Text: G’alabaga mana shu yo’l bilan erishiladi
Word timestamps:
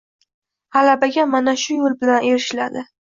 G’alabaga 0.77 1.25
mana 1.33 1.53
shu 1.65 1.77
yo’l 1.81 1.97
bilan 1.99 2.25
erishiladi 2.31 2.85